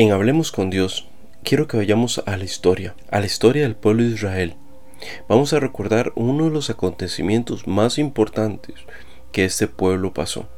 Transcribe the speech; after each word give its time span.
En 0.00 0.12
Hablemos 0.12 0.50
con 0.50 0.70
Dios, 0.70 1.06
quiero 1.44 1.68
que 1.68 1.76
vayamos 1.76 2.22
a 2.24 2.38
la 2.38 2.44
historia, 2.44 2.94
a 3.10 3.20
la 3.20 3.26
historia 3.26 3.64
del 3.64 3.76
pueblo 3.76 4.02
de 4.02 4.08
Israel. 4.08 4.56
Vamos 5.28 5.52
a 5.52 5.60
recordar 5.60 6.12
uno 6.14 6.44
de 6.44 6.50
los 6.50 6.70
acontecimientos 6.70 7.66
más 7.66 7.98
importantes 7.98 8.76
que 9.30 9.44
este 9.44 9.66
pueblo 9.66 10.14
pasó. 10.14 10.48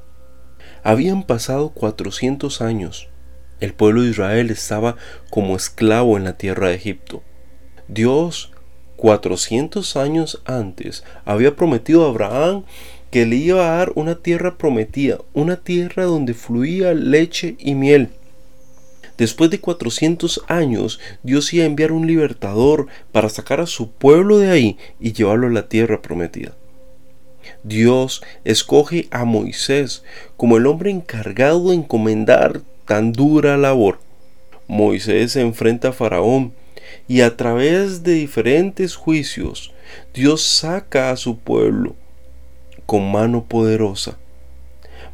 Habían 0.85 1.25
pasado 1.25 1.71
400 1.71 2.63
años. 2.63 3.09
El 3.59 3.75
pueblo 3.75 4.03
de 4.03 4.11
Israel 4.11 4.49
estaba 4.49 4.95
como 5.29 5.57
esclavo 5.57 6.17
en 6.17 6.23
la 6.23 6.39
tierra 6.39 6.69
de 6.69 6.77
Egipto. 6.77 7.25
Dios, 7.89 8.53
400 8.95 9.97
años 9.97 10.41
antes, 10.45 11.03
había 11.25 11.57
prometido 11.57 12.07
a 12.07 12.11
Abraham 12.11 12.63
que 13.11 13.27
le 13.27 13.35
iba 13.35 13.75
a 13.75 13.79
dar 13.79 13.91
una 13.97 14.15
tierra 14.15 14.57
prometida, 14.57 15.19
una 15.33 15.57
tierra 15.57 16.05
donde 16.05 16.33
fluía 16.33 16.95
leche 16.95 17.57
y 17.59 17.75
miel. 17.75 18.11
Después 19.23 19.51
de 19.51 19.61
400 19.61 20.43
años, 20.49 20.99
Dios 21.23 21.55
iba 21.55 21.63
a 21.63 21.69
enviar 21.69 21.93
un 21.93 22.09
libertador 22.09 22.89
para 23.13 23.29
sacar 23.29 23.61
a 23.61 23.69
su 23.69 23.89
pueblo 23.89 24.39
de 24.39 24.51
ahí 24.51 24.79
y 24.99 25.13
llevarlo 25.13 25.47
a 25.47 25.51
la 25.53 25.69
tierra 25.69 26.03
prometida. 26.03 26.57
Dios 27.63 28.21
escoge 28.43 29.07
a 29.13 29.25
Moisés 29.25 30.03
como 30.37 30.57
el 30.57 30.67
hombre 30.67 30.91
encargado 30.91 31.69
de 31.69 31.77
encomendar 31.77 32.63
tan 32.85 33.13
dura 33.13 33.57
labor. 33.57 34.01
Moisés 34.67 35.31
se 35.31 35.41
enfrenta 35.41 35.91
a 35.91 35.93
Faraón 35.93 36.53
y 37.07 37.21
a 37.21 37.37
través 37.37 38.03
de 38.03 38.15
diferentes 38.15 38.97
juicios, 38.97 39.73
Dios 40.13 40.43
saca 40.43 41.13
a 41.13 41.17
su 41.17 41.39
pueblo 41.39 41.95
con 42.87 43.13
mano 43.13 43.45
poderosa 43.45 44.19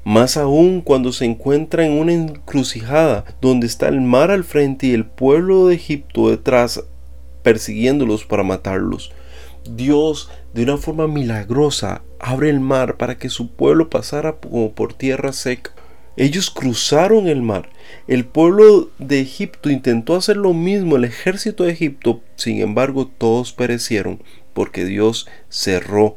más 0.05 0.37
aún 0.37 0.81
cuando 0.81 1.13
se 1.13 1.25
encuentra 1.25 1.85
en 1.85 1.93
una 1.93 2.13
encrucijada 2.13 3.25
donde 3.41 3.67
está 3.67 3.89
el 3.89 4.01
mar 4.01 4.31
al 4.31 4.45
frente 4.45 4.89
y 4.89 4.93
el 4.93 5.05
pueblo 5.05 5.67
de 5.67 5.75
Egipto 5.75 6.31
detrás 6.31 6.83
persiguiéndolos 7.43 8.25
para 8.25 8.43
matarlos. 8.43 9.13
Dios 9.71 10.31
de 10.55 10.63
una 10.63 10.77
forma 10.77 11.07
milagrosa 11.09 12.03
abre 12.19 12.51
el 12.51 12.61
mar 12.61 12.97
para 12.97 13.19
que 13.19 13.29
su 13.29 13.51
pueblo 13.53 13.91
pasara 13.91 14.37
como 14.37 14.73
por 14.73 14.95
tierra 14.95 15.33
seca. 15.33 15.73
Ellos 16.17 16.51
cruzaron 16.51 17.29
el 17.29 17.43
mar. 17.43 17.71
El 18.09 18.25
pueblo 18.25 18.91
de 18.99 19.21
Egipto 19.21 19.71
intentó 19.71 20.17
hacer 20.17 20.37
lo 20.37 20.53
mismo, 20.53 20.97
el 20.97 21.05
ejército 21.05 21.65
de 21.65 21.73
Egipto, 21.73 22.23
sin 22.35 22.61
embargo 22.61 23.07
todos 23.07 23.53
perecieron 23.53 24.21
porque 24.53 24.85
Dios 24.85 25.29
cerró 25.49 26.17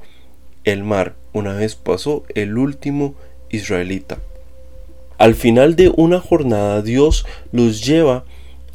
el 0.64 0.84
mar 0.84 1.16
una 1.34 1.54
vez 1.54 1.76
pasó 1.76 2.24
el 2.36 2.58
último 2.58 3.16
israelita. 3.52 4.20
Al 5.18 5.36
final 5.36 5.76
de 5.76 5.92
una 5.96 6.20
jornada 6.20 6.82
Dios 6.82 7.26
los 7.52 7.86
lleva 7.86 8.26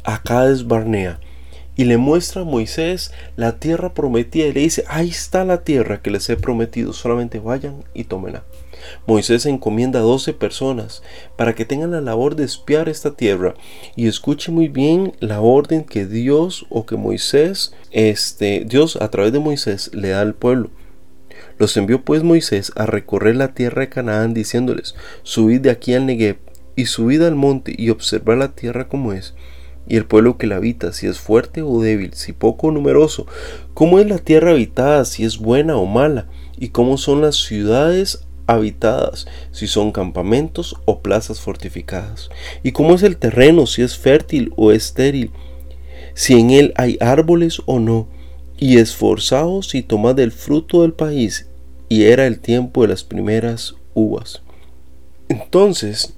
a 0.03 0.23
Cades 0.23 0.67
Barnea 0.67 1.19
y 1.75 1.85
le 1.85 1.97
muestra 1.97 2.41
a 2.41 2.45
Moisés 2.45 3.11
la 3.35 3.59
tierra 3.59 3.93
prometida 3.93 4.47
y 4.47 4.53
le 4.53 4.61
dice, 4.61 4.83
ahí 4.87 5.09
está 5.09 5.45
la 5.45 5.63
tierra 5.63 6.01
que 6.01 6.09
les 6.09 6.29
he 6.29 6.35
prometido, 6.35 6.91
solamente 6.91 7.39
vayan 7.39 7.83
y 7.93 8.05
tómenla. 8.05 8.43
Moisés 9.05 9.45
encomienda 9.45 9.99
a 9.99 10.03
doce 10.03 10.33
personas 10.33 11.03
para 11.35 11.55
que 11.55 11.65
tengan 11.65 11.91
la 11.91 12.01
labor 12.01 12.35
de 12.35 12.45
espiar 12.45 12.89
esta 12.89 13.15
tierra 13.15 13.55
y 13.95 14.07
escuche 14.07 14.51
muy 14.51 14.67
bien 14.67 15.13
la 15.19 15.41
orden 15.41 15.83
que 15.83 16.05
Dios 16.05 16.65
o 16.69 16.85
que 16.85 16.95
Moisés, 16.95 17.73
este, 17.91 18.63
Dios 18.65 18.97
a 18.97 19.09
través 19.09 19.31
de 19.33 19.39
Moisés 19.39 19.91
le 19.93 20.09
da 20.09 20.21
al 20.21 20.33
pueblo. 20.33 20.69
Los 21.57 21.75
envió 21.77 22.03
pues 22.03 22.23
Moisés 22.23 22.71
a 22.75 22.85
recorrer 22.85 23.35
la 23.35 23.53
tierra 23.53 23.81
de 23.81 23.89
Canaán, 23.89 24.33
diciéndoles, 24.33 24.95
subid 25.23 25.61
de 25.61 25.71
aquí 25.71 25.93
al 25.93 26.05
Negev, 26.05 26.37
y 26.75 26.85
subid 26.85 27.23
al 27.23 27.35
monte, 27.35 27.73
y 27.77 27.89
observad 27.89 28.37
la 28.37 28.55
tierra 28.55 28.87
como 28.87 29.13
es, 29.13 29.33
y 29.87 29.95
el 29.95 30.05
pueblo 30.05 30.37
que 30.37 30.47
la 30.47 30.57
habita, 30.57 30.93
si 30.93 31.07
es 31.07 31.19
fuerte 31.19 31.61
o 31.61 31.81
débil, 31.81 32.13
si 32.13 32.33
poco 32.33 32.67
o 32.67 32.71
numeroso, 32.71 33.25
cómo 33.73 33.99
es 33.99 34.07
la 34.07 34.19
tierra 34.19 34.51
habitada, 34.51 35.03
si 35.05 35.23
es 35.23 35.37
buena 35.39 35.77
o 35.77 35.85
mala, 35.85 36.27
y 36.57 36.69
cómo 36.69 36.97
son 36.97 37.21
las 37.21 37.37
ciudades 37.37 38.27
habitadas, 38.45 39.27
si 39.51 39.67
son 39.67 39.91
campamentos 39.91 40.75
o 40.85 41.01
plazas 41.01 41.41
fortificadas, 41.41 42.29
y 42.63 42.71
cómo 42.71 42.93
es 42.93 43.03
el 43.03 43.17
terreno, 43.17 43.65
si 43.65 43.81
es 43.81 43.97
fértil 43.97 44.53
o 44.55 44.71
estéril, 44.71 45.31
si 46.13 46.39
en 46.39 46.51
él 46.51 46.73
hay 46.75 46.97
árboles 46.99 47.61
o 47.65 47.79
no, 47.79 48.07
y 48.57 48.77
esforzaos 48.77 49.75
y 49.75 49.83
tomad 49.83 50.19
el 50.19 50.31
fruto 50.31 50.81
del 50.81 50.93
país, 50.93 51.47
y 51.89 52.03
era 52.03 52.27
el 52.27 52.39
tiempo 52.39 52.81
de 52.81 52.89
las 52.89 53.03
primeras 53.03 53.75
uvas. 53.93 54.41
Entonces, 55.29 56.13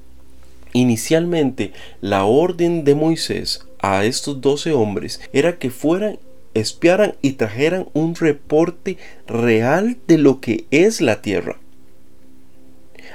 inicialmente, 0.74 1.74
la 2.02 2.26
orden 2.26 2.84
de 2.84 2.96
Moisés 2.96 3.66
a 3.80 4.06
estos 4.06 4.42
doce 4.42 4.72
hombres 4.72 5.22
era 5.34 5.58
que 5.58 5.70
fueran, 5.70 6.20
espiaran 6.54 7.16
y 7.22 7.34
trajeran 7.34 7.88
un 7.94 8.16
reporte 8.16 8.98
real 9.28 9.98
de 10.08 10.18
lo 10.18 10.40
que 10.42 10.66
es 10.72 11.02
la 11.02 11.22
tierra. 11.22 11.60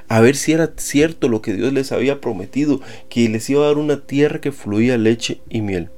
A 0.09 0.21
ver 0.21 0.37
si 0.37 0.53
era 0.53 0.73
cierto 0.77 1.29
lo 1.29 1.41
que 1.41 1.55
Dios 1.55 1.73
les 1.73 1.91
había 1.91 2.21
prometido, 2.21 2.81
que 3.09 3.29
les 3.29 3.49
iba 3.49 3.65
a 3.65 3.69
dar 3.69 3.79
una 3.79 4.01
tierra 4.01 4.41
que 4.41 4.53
fluía 4.53 4.99
leche 4.99 5.41
y 5.49 5.63
miel. 5.63 5.89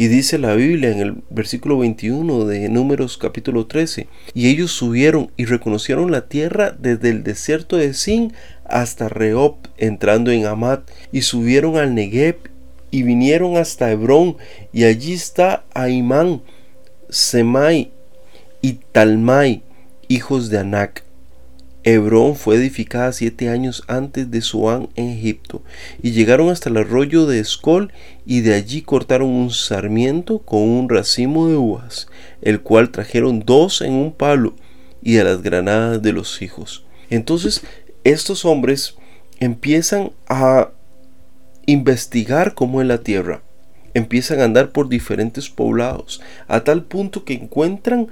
Y 0.00 0.06
dice 0.06 0.38
la 0.38 0.54
Biblia 0.54 0.92
en 0.92 1.00
el 1.00 1.24
versículo 1.28 1.76
21 1.76 2.44
de 2.44 2.68
Números 2.68 3.18
capítulo 3.18 3.66
13, 3.66 4.06
y 4.32 4.48
ellos 4.48 4.70
subieron 4.70 5.32
y 5.36 5.44
reconocieron 5.44 6.12
la 6.12 6.28
tierra 6.28 6.70
desde 6.70 7.10
el 7.10 7.24
desierto 7.24 7.76
de 7.76 7.92
Sin 7.94 8.32
hasta 8.64 9.08
Rehob, 9.08 9.56
entrando 9.76 10.30
en 10.30 10.46
Amat, 10.46 10.88
y 11.10 11.22
subieron 11.22 11.78
al 11.78 11.96
Negev 11.96 12.36
y 12.92 13.02
vinieron 13.02 13.56
hasta 13.56 13.90
Hebrón, 13.90 14.36
y 14.72 14.84
allí 14.84 15.14
está 15.14 15.64
Aimán, 15.74 16.42
Semai 17.10 17.90
y 18.62 18.74
Talmai, 18.92 19.62
hijos 20.06 20.48
de 20.48 20.58
Anac. 20.58 21.07
Hebrón 21.94 22.36
fue 22.36 22.56
edificada 22.56 23.12
siete 23.12 23.48
años 23.48 23.82
antes 23.88 24.30
de 24.30 24.42
Zoán 24.42 24.90
en 24.94 25.08
Egipto, 25.08 25.62
y 26.02 26.10
llegaron 26.10 26.50
hasta 26.50 26.68
el 26.68 26.76
arroyo 26.76 27.24
de 27.26 27.40
Escol, 27.40 27.92
y 28.26 28.42
de 28.42 28.54
allí 28.54 28.82
cortaron 28.82 29.30
un 29.30 29.50
sarmiento 29.50 30.40
con 30.40 30.60
un 30.60 30.90
racimo 30.90 31.48
de 31.48 31.56
uvas, 31.56 32.08
el 32.42 32.60
cual 32.60 32.90
trajeron 32.90 33.40
dos 33.40 33.80
en 33.80 33.94
un 33.94 34.12
palo, 34.12 34.54
y 35.02 35.16
a 35.16 35.24
las 35.24 35.42
granadas 35.42 36.02
de 36.02 36.12
los 36.12 36.42
hijos. 36.42 36.84
Entonces, 37.08 37.62
estos 38.04 38.44
hombres 38.44 38.96
empiezan 39.40 40.12
a 40.28 40.70
investigar 41.64 42.52
cómo 42.54 42.82
es 42.82 42.86
la 42.86 42.98
tierra, 42.98 43.40
empiezan 43.94 44.40
a 44.40 44.44
andar 44.44 44.72
por 44.72 44.90
diferentes 44.90 45.48
poblados, 45.48 46.20
a 46.48 46.64
tal 46.64 46.84
punto 46.84 47.24
que 47.24 47.32
encuentran 47.34 48.08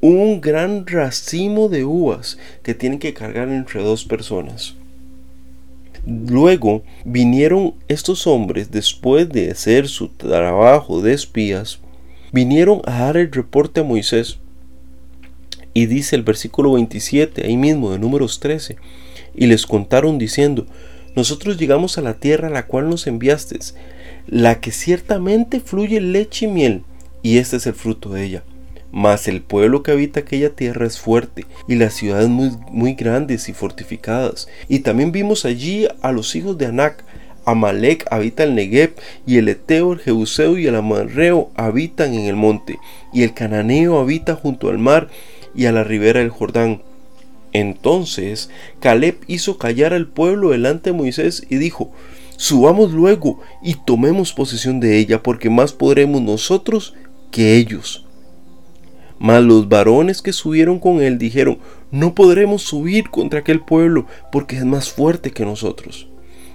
un 0.00 0.40
gran 0.40 0.86
racimo 0.86 1.68
de 1.68 1.84
uvas 1.84 2.38
que 2.62 2.74
tienen 2.74 2.98
que 2.98 3.14
cargar 3.14 3.48
entre 3.48 3.82
dos 3.82 4.04
personas. 4.04 4.74
Luego 6.06 6.82
vinieron 7.04 7.74
estos 7.88 8.26
hombres, 8.26 8.70
después 8.70 9.28
de 9.28 9.50
hacer 9.50 9.88
su 9.88 10.08
trabajo 10.08 11.02
de 11.02 11.12
espías, 11.12 11.80
vinieron 12.32 12.80
a 12.86 13.00
dar 13.00 13.16
el 13.18 13.30
reporte 13.30 13.80
a 13.80 13.84
Moisés. 13.84 14.38
Y 15.74 15.86
dice 15.86 16.16
el 16.16 16.22
versículo 16.22 16.72
27, 16.72 17.46
ahí 17.46 17.56
mismo 17.56 17.92
de 17.92 17.98
números 17.98 18.40
13, 18.40 18.76
y 19.34 19.46
les 19.46 19.66
contaron 19.66 20.18
diciendo, 20.18 20.66
nosotros 21.14 21.58
llegamos 21.58 21.98
a 21.98 22.02
la 22.02 22.14
tierra 22.14 22.48
a 22.48 22.52
la 22.52 22.66
cual 22.66 22.88
nos 22.88 23.06
enviaste, 23.06 23.58
la 24.26 24.60
que 24.60 24.72
ciertamente 24.72 25.60
fluye 25.60 26.00
leche 26.00 26.46
y 26.46 26.48
miel, 26.48 26.82
y 27.22 27.38
este 27.38 27.56
es 27.56 27.66
el 27.66 27.74
fruto 27.74 28.08
de 28.08 28.24
ella. 28.24 28.42
Mas 28.92 29.28
el 29.28 29.42
pueblo 29.42 29.82
que 29.82 29.92
habita 29.92 30.20
aquella 30.20 30.50
tierra 30.50 30.86
es 30.86 30.98
fuerte, 30.98 31.46
y 31.68 31.76
las 31.76 31.94
ciudades 31.94 32.28
muy, 32.28 32.50
muy 32.70 32.94
grandes 32.94 33.48
y 33.48 33.52
fortificadas. 33.52 34.48
Y 34.68 34.80
también 34.80 35.12
vimos 35.12 35.44
allí 35.44 35.86
a 36.02 36.12
los 36.12 36.34
hijos 36.34 36.58
de 36.58 36.66
Anac. 36.66 37.04
Amalek 37.44 38.06
habita 38.10 38.44
el 38.44 38.54
Negev, 38.54 38.94
y 39.26 39.38
el 39.38 39.48
Eteo, 39.48 39.92
el 39.92 40.00
Jebuseo 40.00 40.58
y 40.58 40.66
el 40.66 40.76
Amarreo 40.76 41.50
habitan 41.54 42.14
en 42.14 42.26
el 42.26 42.36
monte, 42.36 42.78
y 43.12 43.22
el 43.22 43.34
Cananeo 43.34 43.98
habita 43.98 44.34
junto 44.34 44.68
al 44.68 44.78
mar 44.78 45.08
y 45.54 45.66
a 45.66 45.72
la 45.72 45.84
ribera 45.84 46.20
del 46.20 46.30
Jordán. 46.30 46.82
Entonces 47.52 48.50
Caleb 48.78 49.16
hizo 49.26 49.58
callar 49.58 49.92
al 49.92 50.06
pueblo 50.06 50.50
delante 50.50 50.90
de 50.90 50.96
Moisés 50.96 51.44
y 51.48 51.56
dijo, 51.56 51.92
Subamos 52.36 52.92
luego 52.92 53.40
y 53.62 53.74
tomemos 53.74 54.32
posesión 54.32 54.80
de 54.80 54.96
ella, 54.96 55.22
porque 55.22 55.50
más 55.50 55.74
podremos 55.74 56.22
nosotros 56.22 56.94
que 57.30 57.56
ellos. 57.56 58.06
Mas 59.20 59.44
los 59.44 59.68
varones 59.68 60.22
que 60.22 60.32
subieron 60.32 60.78
con 60.78 61.02
él 61.02 61.18
dijeron, 61.18 61.58
no 61.90 62.14
podremos 62.14 62.62
subir 62.62 63.10
contra 63.10 63.40
aquel 63.40 63.60
pueblo, 63.60 64.06
porque 64.32 64.56
es 64.56 64.64
más 64.64 64.90
fuerte 64.90 65.30
que 65.30 65.44
nosotros. 65.44 66.08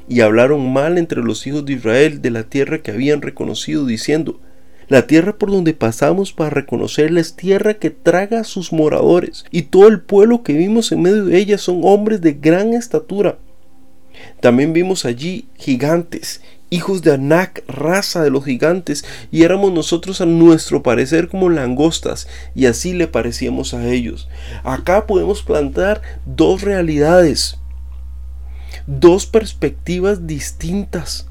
Y 0.09 0.21
hablaron 0.21 0.73
mal 0.73 0.97
entre 0.97 1.21
los 1.21 1.45
hijos 1.45 1.63
de 1.63 1.73
Israel 1.73 2.23
de 2.23 2.31
la 2.31 2.43
tierra 2.43 2.81
que 2.81 2.89
habían 2.89 3.21
reconocido, 3.21 3.85
diciendo, 3.85 4.39
la 4.87 5.05
tierra 5.05 5.37
por 5.37 5.51
donde 5.51 5.75
pasamos 5.75 6.33
para 6.33 6.49
reconocerla 6.49 7.19
es 7.19 7.35
tierra 7.35 7.75
que 7.75 7.91
traga 7.91 8.39
a 8.39 8.43
sus 8.43 8.73
moradores, 8.73 9.45
y 9.51 9.63
todo 9.63 9.87
el 9.87 10.01
pueblo 10.01 10.41
que 10.41 10.53
vimos 10.53 10.91
en 10.91 11.03
medio 11.03 11.25
de 11.25 11.37
ella 11.37 11.59
son 11.59 11.81
hombres 11.83 12.19
de 12.21 12.33
gran 12.33 12.73
estatura. 12.73 13.37
También 14.39 14.73
vimos 14.73 15.05
allí 15.05 15.49
gigantes 15.55 16.41
hijos 16.75 17.01
de 17.01 17.13
Anak, 17.13 17.63
raza 17.67 18.21
de 18.23 18.29
los 18.29 18.45
gigantes, 18.45 19.05
y 19.31 19.43
éramos 19.43 19.71
nosotros 19.71 20.21
a 20.21 20.25
nuestro 20.25 20.83
parecer 20.83 21.29
como 21.29 21.49
langostas, 21.49 22.27
y 22.53 22.65
así 22.65 22.93
le 22.93 23.07
parecíamos 23.07 23.73
a 23.73 23.87
ellos. 23.87 24.27
Acá 24.63 25.07
podemos 25.07 25.41
plantar 25.41 26.01
dos 26.25 26.61
realidades, 26.61 27.57
dos 28.85 29.25
perspectivas 29.25 30.27
distintas 30.27 31.27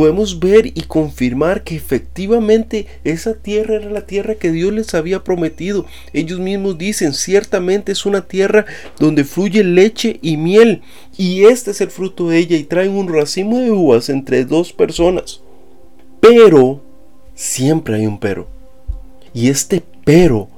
podemos 0.00 0.40
ver 0.40 0.64
y 0.64 0.84
confirmar 0.84 1.62
que 1.62 1.76
efectivamente 1.76 2.86
esa 3.04 3.34
tierra 3.34 3.74
era 3.74 3.90
la 3.90 4.06
tierra 4.06 4.34
que 4.34 4.50
Dios 4.50 4.72
les 4.72 4.94
había 4.94 5.22
prometido. 5.22 5.84
Ellos 6.14 6.38
mismos 6.38 6.78
dicen, 6.78 7.12
ciertamente 7.12 7.92
es 7.92 8.06
una 8.06 8.22
tierra 8.22 8.64
donde 8.98 9.24
fluye 9.24 9.62
leche 9.62 10.18
y 10.22 10.38
miel, 10.38 10.80
y 11.18 11.44
este 11.44 11.72
es 11.72 11.82
el 11.82 11.90
fruto 11.90 12.30
de 12.30 12.38
ella, 12.38 12.56
y 12.56 12.64
traen 12.64 12.92
un 12.92 13.12
racimo 13.12 13.58
de 13.58 13.72
uvas 13.72 14.08
entre 14.08 14.46
dos 14.46 14.72
personas. 14.72 15.42
Pero, 16.18 16.80
siempre 17.34 17.96
hay 17.96 18.06
un 18.06 18.18
pero. 18.18 18.48
Y 19.34 19.50
este 19.50 19.82
pero 20.06 20.48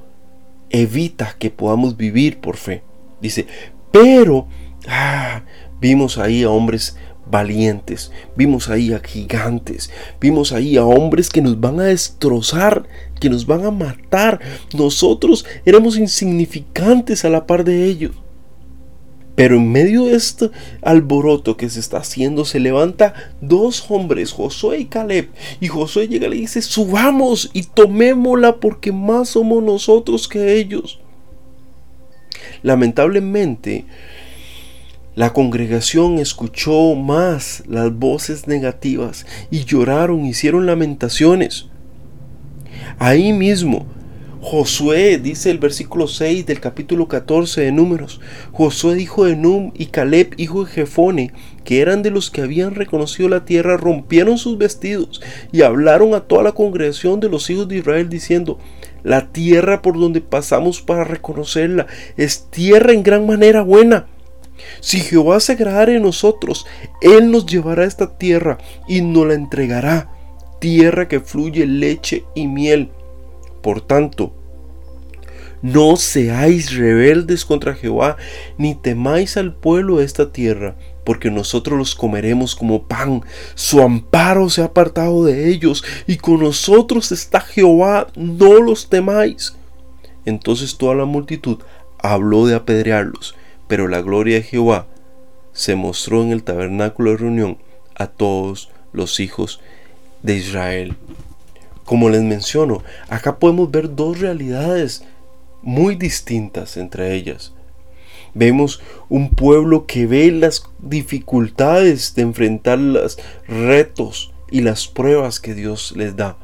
evita 0.69 1.35
que 1.37 1.49
podamos 1.49 1.97
vivir 1.97 2.39
por 2.39 2.55
fe. 2.55 2.81
Dice, 3.19 3.45
pero, 3.91 4.47
ah, 4.87 5.43
vimos 5.81 6.17
ahí 6.17 6.43
a 6.43 6.49
hombres 6.49 6.95
valientes, 7.33 8.11
vimos 8.35 8.69
ahí 8.69 8.93
a 8.93 8.99
gigantes, 8.99 9.89
vimos 10.21 10.51
ahí 10.51 10.77
a 10.77 10.85
hombres 10.85 11.31
que 11.31 11.41
nos 11.41 11.59
van 11.59 11.79
a 11.79 11.85
destrozar, 11.85 12.83
que 13.19 13.27
nos 13.27 13.47
van 13.47 13.65
a 13.65 13.71
matar. 13.71 14.39
Nosotros 14.77 15.43
éramos 15.65 15.97
insignificantes 15.97 17.25
a 17.25 17.29
la 17.29 17.47
par 17.47 17.63
de 17.63 17.85
ellos. 17.87 18.11
Pero 19.35 19.55
en 19.55 19.71
medio 19.71 20.05
de 20.05 20.15
este 20.15 20.51
alboroto 20.83 21.57
que 21.57 21.67
se 21.71 21.79
está 21.79 21.97
haciendo, 21.97 22.45
se 22.45 22.59
levanta 22.59 23.15
dos 23.41 23.83
hombres, 23.89 24.31
Josué 24.31 24.81
y 24.81 24.85
Caleb. 24.85 25.29
Y 25.59 25.69
Josué 25.69 26.07
llega 26.07 26.27
y 26.27 26.29
le 26.29 26.35
dice, 26.35 26.61
subamos 26.61 27.49
y 27.51 27.63
tomémosla 27.63 28.57
porque 28.57 28.91
más 28.91 29.29
somos 29.29 29.63
nosotros 29.63 30.27
que 30.27 30.53
ellos. 30.57 30.99
Lamentablemente, 32.61 33.85
la 35.15 35.31
congregación 35.31 36.17
escuchó 36.17 36.95
más 36.95 37.63
las 37.67 37.93
voces 37.93 38.47
negativas 38.47 39.25
y 39.51 39.63
lloraron, 39.65 40.25
hicieron 40.25 40.65
lamentaciones. 40.65 41.67
Ahí 42.97 43.31
mismo, 43.31 43.85
Josué, 44.41 45.19
dice 45.19 45.51
el 45.51 45.59
versículo 45.59 46.07
6 46.07 46.47
del 46.47 46.59
capítulo 46.59 47.07
14 47.07 47.61
de 47.61 47.71
Números, 47.71 48.21
Josué 48.51 48.99
hijo 48.99 49.25
de 49.25 49.35
Num 49.35 49.71
y 49.75 49.85
Caleb 49.85 50.33
hijo 50.37 50.65
de 50.65 50.71
Jefone, 50.71 51.31
que 51.63 51.79
eran 51.81 52.01
de 52.01 52.09
los 52.09 52.31
que 52.31 52.41
habían 52.41 52.73
reconocido 52.73 53.29
la 53.29 53.45
tierra, 53.45 53.77
rompieron 53.77 54.39
sus 54.39 54.57
vestidos 54.57 55.21
y 55.51 55.61
hablaron 55.61 56.15
a 56.15 56.21
toda 56.21 56.41
la 56.41 56.51
congregación 56.53 57.19
de 57.19 57.29
los 57.29 57.49
hijos 57.51 57.67
de 57.67 57.77
Israel 57.77 58.09
diciendo, 58.09 58.57
la 59.03 59.31
tierra 59.31 59.83
por 59.83 59.99
donde 59.99 60.21
pasamos 60.21 60.81
para 60.81 61.03
reconocerla 61.03 61.85
es 62.17 62.47
tierra 62.49 62.93
en 62.93 63.03
gran 63.03 63.27
manera 63.27 63.61
buena 63.61 64.07
si 64.79 64.99
Jehová 64.99 65.39
se 65.39 65.53
agradara 65.53 65.93
en 65.93 66.03
nosotros, 66.03 66.65
Él 67.01 67.31
nos 67.31 67.45
llevará 67.45 67.83
a 67.83 67.87
esta 67.87 68.17
tierra 68.17 68.57
y 68.87 69.01
nos 69.01 69.27
la 69.27 69.33
entregará, 69.33 70.11
tierra 70.59 71.07
que 71.07 71.19
fluye 71.19 71.65
leche 71.65 72.25
y 72.35 72.47
miel. 72.47 72.91
Por 73.61 73.81
tanto, 73.81 74.33
no 75.63 75.95
seáis 75.95 76.75
rebeldes 76.75 77.45
contra 77.45 77.73
Jehová, 77.73 78.17
ni 78.57 78.75
temáis 78.75 79.37
al 79.37 79.55
pueblo 79.55 79.97
de 79.97 80.05
esta 80.05 80.33
tierra, 80.33 80.75
porque 81.05 81.31
nosotros 81.31 81.79
los 81.79 81.95
comeremos 81.95 82.53
como 82.53 82.83
pan. 82.83 83.21
Su 83.55 83.81
amparo 83.81 84.49
se 84.49 84.61
ha 84.61 84.65
apartado 84.65 85.23
de 85.23 85.49
ellos, 85.49 85.85
y 86.05 86.17
con 86.17 86.41
nosotros 86.41 87.13
está 87.13 87.39
Jehová, 87.39 88.07
no 88.15 88.59
los 88.59 88.89
temáis. 88.89 89.55
Entonces 90.25 90.77
toda 90.77 90.95
la 90.95 91.05
multitud 91.05 91.59
habló 91.97 92.45
de 92.45 92.55
apedrearlos, 92.55 93.35
pero 93.73 93.87
la 93.87 94.03
gloria 94.03 94.35
de 94.35 94.43
Jehová 94.43 94.85
se 95.51 95.73
mostró 95.73 96.21
en 96.21 96.31
el 96.31 96.43
tabernáculo 96.43 97.09
de 97.09 97.17
reunión 97.17 97.57
a 97.95 98.05
todos 98.05 98.69
los 98.91 99.19
hijos 99.19 99.61
de 100.21 100.35
Israel. 100.35 100.95
Como 101.83 102.11
les 102.11 102.21
menciono, 102.21 102.83
acá 103.09 103.39
podemos 103.39 103.71
ver 103.71 103.95
dos 103.95 104.19
realidades 104.19 105.03
muy 105.63 105.95
distintas 105.95 106.77
entre 106.77 107.15
ellas. 107.15 107.53
Vemos 108.35 108.79
un 109.09 109.31
pueblo 109.31 109.87
que 109.87 110.05
ve 110.05 110.29
las 110.31 110.69
dificultades 110.77 112.13
de 112.13 112.21
enfrentar 112.21 112.77
los 112.77 113.17
retos 113.47 114.35
y 114.51 114.61
las 114.61 114.87
pruebas 114.87 115.39
que 115.39 115.55
Dios 115.55 115.95
les 115.97 116.15
da 116.15 116.37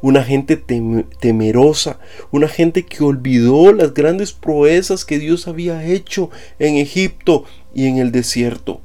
una 0.00 0.22
gente 0.22 0.56
temerosa, 0.56 1.98
una 2.30 2.48
gente 2.48 2.84
que 2.84 3.02
olvidó 3.02 3.72
las 3.72 3.94
grandes 3.94 4.32
proezas 4.32 5.04
que 5.04 5.18
Dios 5.18 5.48
había 5.48 5.84
hecho 5.84 6.30
en 6.58 6.76
Egipto 6.76 7.44
y 7.74 7.86
en 7.86 7.98
el 7.98 8.12
desierto. 8.12 8.80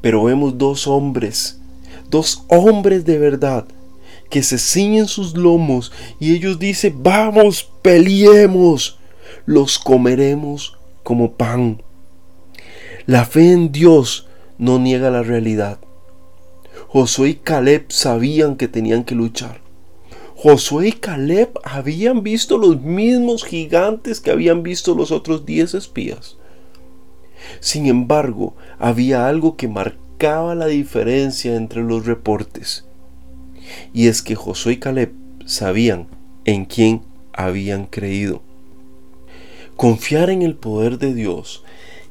Pero 0.00 0.24
vemos 0.24 0.58
dos 0.58 0.86
hombres, 0.86 1.60
dos 2.10 2.44
hombres 2.48 3.04
de 3.04 3.18
verdad, 3.18 3.66
que 4.30 4.42
se 4.42 4.58
ciñen 4.58 5.06
sus 5.06 5.36
lomos 5.36 5.92
y 6.18 6.34
ellos 6.34 6.58
dicen, 6.58 7.02
vamos, 7.02 7.70
peleemos, 7.82 8.98
los 9.44 9.78
comeremos 9.78 10.76
como 11.02 11.32
pan. 11.32 11.82
La 13.06 13.24
fe 13.24 13.52
en 13.52 13.70
Dios 13.70 14.26
no 14.58 14.78
niega 14.78 15.10
la 15.10 15.22
realidad. 15.22 15.78
Josué 16.88 17.30
y 17.30 17.34
Caleb 17.34 17.86
sabían 17.88 18.56
que 18.56 18.68
tenían 18.68 19.04
que 19.04 19.14
luchar. 19.14 19.65
Josué 20.48 20.90
y 20.90 20.92
Caleb 20.92 21.58
habían 21.64 22.22
visto 22.22 22.56
los 22.56 22.80
mismos 22.80 23.42
gigantes 23.42 24.20
que 24.20 24.30
habían 24.30 24.62
visto 24.62 24.94
los 24.94 25.10
otros 25.10 25.44
diez 25.44 25.74
espías. 25.74 26.36
Sin 27.58 27.86
embargo, 27.86 28.54
había 28.78 29.26
algo 29.26 29.56
que 29.56 29.66
marcaba 29.66 30.54
la 30.54 30.66
diferencia 30.66 31.56
entre 31.56 31.82
los 31.82 32.06
reportes. 32.06 32.84
Y 33.92 34.06
es 34.06 34.22
que 34.22 34.36
Josué 34.36 34.74
y 34.74 34.76
Caleb 34.76 35.14
sabían 35.46 36.06
en 36.44 36.64
quién 36.64 37.02
habían 37.32 37.86
creído. 37.86 38.40
Confiar 39.74 40.30
en 40.30 40.42
el 40.42 40.54
poder 40.54 40.98
de 40.98 41.12
Dios 41.12 41.64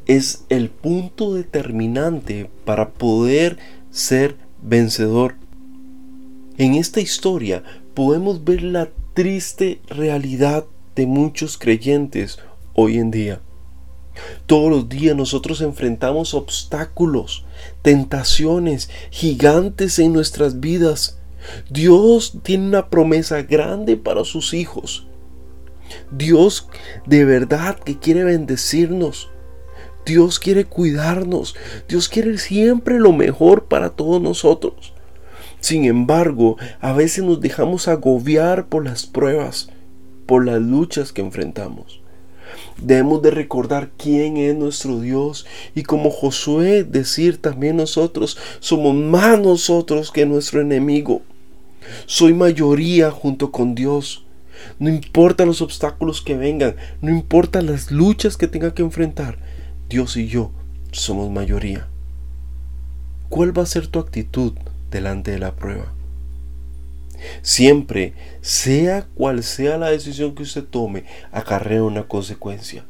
es 0.08 0.44
el 0.50 0.70
punto 0.70 1.34
determinante 1.36 2.50
para 2.65 2.89
poder 2.89 3.58
ser 3.92 4.36
vencedor. 4.62 5.36
En 6.58 6.74
esta 6.74 7.00
historia 7.00 7.63
podemos 7.96 8.44
ver 8.44 8.62
la 8.62 8.90
triste 9.14 9.82
realidad 9.88 10.66
de 10.96 11.08
muchos 11.08 11.58
creyentes 11.58 12.38
hoy 12.74 12.98
en 12.98 13.10
día. 13.10 13.42
Todos 14.46 14.70
los 14.70 14.90
días 14.90 15.16
nosotros 15.16 15.62
enfrentamos 15.62 16.34
obstáculos, 16.34 17.46
tentaciones 17.82 18.90
gigantes 19.10 19.98
en 20.00 20.14
nuestras 20.14 20.60
vidas. 20.60 21.20
Dios 21.70 22.38
tiene 22.44 22.68
una 22.68 22.90
promesa 22.90 23.42
grande 23.42 23.98
para 23.98 24.25
sus 24.25 24.54
hijos. 24.54 25.08
Dios 26.12 26.68
de 27.06 27.24
verdad 27.24 27.80
que 27.80 27.98
quiere 27.98 28.24
bendecirnos. 28.24 29.30
Dios 30.06 30.40
quiere 30.40 30.66
cuidarnos. 30.66 31.56
Dios 31.88 32.10
quiere 32.10 32.38
siempre 32.38 33.00
lo 33.00 33.12
mejor 33.12 33.66
para 33.66 33.92
todos 33.92 34.22
nosotros. 34.22 34.95
Sin 35.65 35.86
embargo, 35.86 36.57
a 36.79 36.93
veces 36.93 37.24
nos 37.24 37.41
dejamos 37.41 37.88
agobiar 37.88 38.67
por 38.67 38.86
las 38.86 39.07
pruebas, 39.07 39.69
por 40.27 40.45
las 40.45 40.62
luchas 40.62 41.12
que 41.12 41.22
enfrentamos. 41.22 42.01
Debemos 42.77 43.24
de 43.24 43.31
recordar 43.31 43.89
quién 43.98 44.38
es 44.38 44.55
nuestro 44.55 45.00
Dios 45.00 45.48
y 45.74 45.81
como 45.81 46.12
Josué 46.12 46.84
decir 46.84 47.41
también 47.41 47.77
nosotros 47.77 48.38
somos 48.60 48.93
más 48.93 49.39
nosotros 49.39 50.12
que 50.12 50.27
nuestro 50.27 50.62
enemigo. 50.62 51.24
Soy 52.05 52.36
mayoría 52.36 53.10
junto 53.10 53.51
con 53.51 53.74
Dios. 53.74 54.24
No 54.77 54.88
importa 54.88 55.48
los 55.48 55.63
obstáculos 55.63 56.22
que 56.22 56.38
vengan, 56.38 56.75
no 57.01 57.10
importa 57.10 57.63
las 57.63 57.89
luchas 57.89 58.38
que 58.38 58.48
tenga 58.48 58.75
que 58.75 58.84
enfrentar, 58.84 59.39
Dios 59.89 60.15
y 60.15 60.27
yo 60.27 60.51
somos 60.91 61.31
mayoría. 61.31 61.88
¿Cuál 63.29 63.57
va 63.57 63.63
a 63.63 63.65
ser 63.65 63.88
tu 63.88 63.98
actitud 63.98 64.53
delante 64.96 65.32
de 65.32 65.40
la 65.40 65.56
prueba. 65.56 65.94
Siempre, 67.42 68.14
sea 68.42 69.08
cual 69.14 69.44
sea 69.44 69.78
la 69.78 69.90
decisión 69.90 70.36
que 70.36 70.44
usted 70.44 70.64
tome, 70.64 71.06
acarrea 71.32 71.84
una 71.84 72.08
consecuencia. 72.08 72.86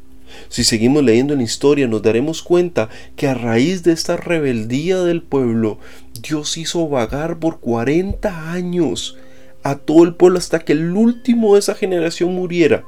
Si 0.49 0.63
seguimos 0.63 1.03
leyendo 1.03 1.35
la 1.35 1.43
historia, 1.43 1.87
nos 1.87 2.01
daremos 2.01 2.41
cuenta 2.41 2.89
que 3.15 3.27
a 3.27 3.33
raíz 3.33 3.83
de 3.83 3.91
esta 3.91 4.17
rebeldía 4.17 4.99
del 5.01 5.21
pueblo, 5.21 5.79
Dios 6.21 6.57
hizo 6.57 6.87
vagar 6.87 7.39
por 7.39 7.59
40 7.59 8.51
años 8.51 9.17
a 9.63 9.77
todo 9.77 10.03
el 10.03 10.15
pueblo 10.15 10.37
hasta 10.37 10.59
que 10.59 10.73
el 10.73 10.91
último 10.95 11.53
de 11.53 11.59
esa 11.59 11.75
generación 11.75 12.33
muriera, 12.35 12.83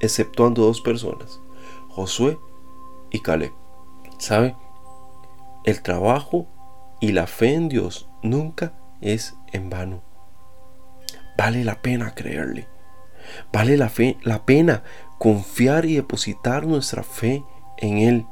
exceptuando 0.00 0.62
dos 0.62 0.80
personas, 0.80 1.40
Josué 1.88 2.38
y 3.10 3.20
Caleb. 3.20 3.52
¿Sabe? 4.18 4.54
El 5.64 5.82
trabajo 5.82 6.48
Y 7.00 7.12
la 7.12 7.26
fe 7.26 7.54
en 7.54 7.68
Dios 7.68 8.08
nunca 8.22 8.72
es 9.00 9.34
en 9.52 9.70
vano. 9.70 10.02
Vale 11.36 11.64
la 11.64 11.82
pena 11.82 12.14
creerle. 12.14 12.68
Vale 13.52 13.76
la, 13.76 13.88
fe, 13.88 14.18
la 14.22 14.44
pena 14.44 14.82
confiar 15.18 15.84
y 15.84 15.94
depositar 15.94 16.66
nuestra 16.66 17.02
fe 17.02 17.44
en 17.78 17.98
Él. 17.98 18.26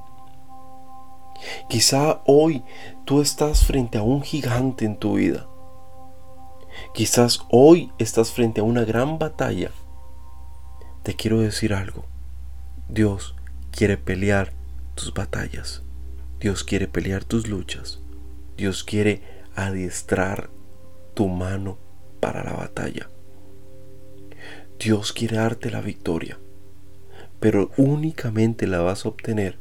Quizá 1.68 2.22
hoy 2.26 2.62
tú 3.04 3.20
estás 3.20 3.64
frente 3.64 3.98
a 3.98 4.02
un 4.02 4.22
gigante 4.22 4.84
en 4.84 4.96
tu 4.96 5.14
vida. 5.14 5.46
Quizás 6.94 7.40
hoy 7.50 7.92
estás 7.98 8.32
frente 8.32 8.60
a 8.60 8.64
una 8.64 8.84
gran 8.84 9.18
batalla. 9.18 9.70
Te 11.02 11.14
quiero 11.14 11.40
decir 11.40 11.72
algo. 11.72 12.04
Dios 12.88 13.34
quiere 13.70 13.96
pelear 13.96 14.52
tus 14.94 15.14
batallas. 15.14 15.82
Dios 16.40 16.64
quiere 16.64 16.88
pelear 16.88 17.24
tus 17.24 17.48
luchas. 17.48 18.00
Dios 18.56 18.84
quiere 18.84 19.39
adiestrar 19.54 20.50
tu 21.14 21.28
mano 21.28 21.78
para 22.20 22.44
la 22.44 22.52
batalla. 22.52 23.08
Dios 24.78 25.12
quiere 25.12 25.36
darte 25.36 25.70
la 25.70 25.80
victoria, 25.80 26.38
pero 27.38 27.70
únicamente 27.76 28.66
la 28.66 28.80
vas 28.80 29.04
a 29.04 29.10
obtener 29.10 29.58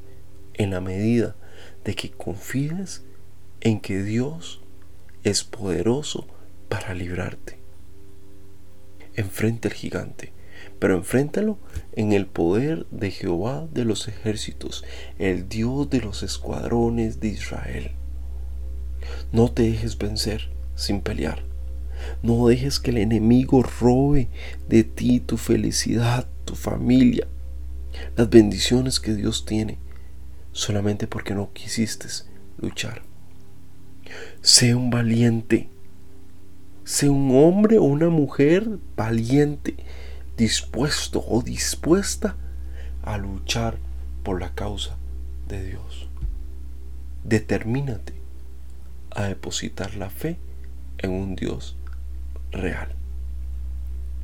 en 0.54 0.72
la 0.72 0.82
medida 0.82 1.36
de 1.84 1.96
que 1.96 2.12
confíes 2.12 3.04
en 3.62 3.80
que 3.80 4.02
Dios 4.04 4.62
es 5.24 5.44
poderoso 5.44 6.28
para 6.70 6.94
librarte. 6.94 7.58
Enfrenta 9.16 9.68
al 9.68 9.74
gigante, 9.74 10.32
pero 10.80 10.96
enfréntalo 10.96 11.58
en 11.94 12.14
el 12.14 12.26
poder 12.26 12.86
de 12.92 13.12
Jehová 13.12 13.68
de 13.72 13.84
los 13.84 14.08
ejércitos, 14.08 14.86
el 15.18 15.50
Dios 15.50 15.90
de 15.90 16.00
los 16.00 16.24
escuadrones 16.24 17.20
de 17.20 17.28
Israel. 17.28 17.92
No 19.32 19.52
te 19.52 19.64
dejes 19.64 19.98
vencer 19.98 20.50
sin 20.76 21.02
pelear. 21.02 21.44
No 22.24 22.48
dejes 22.48 22.80
que 22.80 22.92
el 22.92 22.98
enemigo 22.98 23.62
robe 23.62 24.30
de 24.68 24.84
ti 24.84 25.20
tu 25.20 25.38
felicidad, 25.38 26.28
tu 26.46 26.56
familia, 26.56 27.28
las 28.16 28.30
bendiciones 28.30 29.00
que 29.00 29.14
Dios 29.14 29.46
tiene, 29.46 29.78
solamente 30.52 31.08
porque 31.08 31.36
no 31.36 31.52
quisiste 31.54 32.08
luchar. 32.58 33.04
Sé 34.42 34.74
un 34.76 34.90
valiente. 34.90 35.70
Sé 36.84 37.08
un 37.08 37.30
hombre 37.36 37.78
o 37.78 37.84
una 37.84 38.10
mujer 38.10 38.80
valiente, 38.96 39.76
dispuesto 40.38 41.24
o 41.28 41.44
dispuesta 41.44 42.36
a 43.04 43.18
luchar 43.20 43.78
por 44.24 44.42
la 44.42 44.56
causa 44.56 44.98
de 45.48 45.64
Dios. 45.64 46.10
Determínate 47.24 48.19
a 49.12 49.24
depositar 49.24 49.96
la 49.96 50.10
fe 50.10 50.38
en 50.98 51.12
un 51.12 51.36
Dios 51.36 51.78
real. 52.52 52.96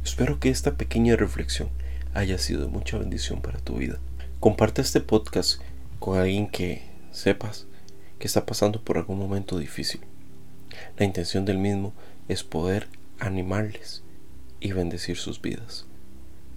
Espero 0.03 0.39
que 0.39 0.49
esta 0.49 0.75
pequeña 0.75 1.15
reflexión 1.15 1.69
haya 2.13 2.37
sido 2.37 2.69
mucha 2.69 2.97
bendición 2.97 3.41
para 3.41 3.59
tu 3.59 3.77
vida. 3.77 3.99
Comparte 4.39 4.81
este 4.81 5.01
podcast 5.01 5.61
con 5.99 6.17
alguien 6.17 6.47
que 6.47 6.83
sepas 7.11 7.65
que 8.19 8.27
está 8.27 8.45
pasando 8.45 8.81
por 8.81 8.97
algún 8.97 9.19
momento 9.19 9.57
difícil. 9.57 10.01
La 10.97 11.05
intención 11.05 11.45
del 11.45 11.57
mismo 11.57 11.93
es 12.27 12.43
poder 12.43 12.87
animarles 13.19 14.03
y 14.59 14.71
bendecir 14.71 15.17
sus 15.17 15.41
vidas. 15.41 15.85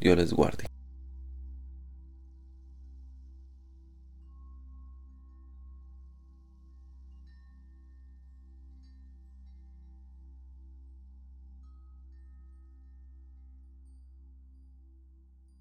Dios 0.00 0.16
les 0.16 0.32
guarde. 0.32 0.77